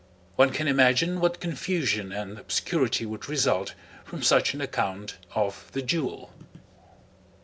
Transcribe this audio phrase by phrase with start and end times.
[0.35, 5.83] One can imagine what confusion and obscurity would result from such an account of the
[5.83, 6.31] duel.